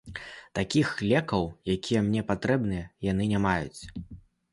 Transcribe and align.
Такіх 0.59 0.93
лекаў, 1.11 1.43
якія 1.73 2.01
мне 2.07 2.23
патрэбныя, 2.31 2.87
яны 3.11 3.29
не 3.35 3.43
маюць. 3.45 3.81